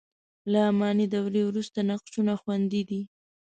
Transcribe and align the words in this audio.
له 0.51 0.59
اماني 0.71 1.05
دورې 1.13 1.41
وروسته 1.45 1.79
نقشونه 1.89 2.33
خوندي 2.41 2.81
دي. 2.89 3.01